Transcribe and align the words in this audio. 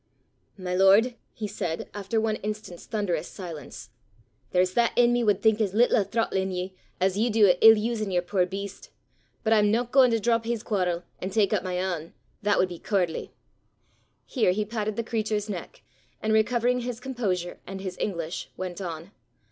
"My 0.57 0.73
lord," 0.73 1.13
he 1.31 1.47
said, 1.47 1.87
after 1.93 2.19
one 2.19 2.37
instant's 2.37 2.87
thunderous 2.87 3.27
silence, 3.27 3.91
"there's 4.49 4.73
that 4.73 4.93
i' 4.97 5.05
me 5.05 5.23
wad 5.23 5.43
think 5.43 5.61
as 5.61 5.75
little 5.75 5.97
o' 5.97 6.03
throttlin' 6.03 6.49
ye 6.49 6.73
as 6.99 7.19
ye 7.19 7.29
du 7.29 7.47
o' 7.47 7.53
ill 7.61 7.77
usin' 7.77 8.09
yer 8.09 8.23
puir 8.23 8.47
beast. 8.47 8.89
But 9.43 9.53
I'm 9.53 9.69
no 9.69 9.83
gaein' 9.85 10.09
to 10.09 10.19
drop 10.19 10.45
his 10.45 10.63
quarrel, 10.63 11.03
an' 11.19 11.29
tak 11.29 11.53
up 11.53 11.61
my 11.61 11.73
ain: 11.73 12.15
that 12.41 12.57
wad 12.57 12.69
be 12.69 12.79
cooardly." 12.79 13.31
Here 14.25 14.53
he 14.53 14.65
patted 14.65 14.95
the 14.95 15.03
creature's 15.03 15.47
neck, 15.51 15.83
and 16.19 16.33
recovering 16.33 16.79
his 16.79 16.99
composure 16.99 17.59
and 17.67 17.79
his 17.79 17.95
English, 17.99 18.49
went 18.57 18.81
on. 18.81 19.11